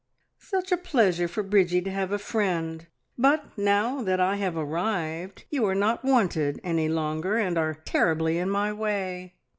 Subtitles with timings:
[0.39, 2.87] "Such a pleasure for Bridgie to have a friend."
[3.19, 8.39] "But now that I have arrived, you are not wanted any longer, and are terribly
[8.39, 9.35] in my way!"